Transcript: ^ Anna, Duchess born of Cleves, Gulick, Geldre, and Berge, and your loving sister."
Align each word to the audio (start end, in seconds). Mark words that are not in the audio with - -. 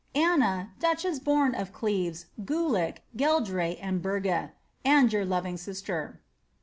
^ 0.15 0.19
Anna, 0.19 0.71
Duchess 0.79 1.19
born 1.19 1.53
of 1.53 1.71
Cleves, 1.73 2.25
Gulick, 2.43 3.03
Geldre, 3.15 3.77
and 3.79 4.01
Berge, 4.01 4.49
and 4.83 5.13
your 5.13 5.25
loving 5.25 5.57
sister." 5.57 6.21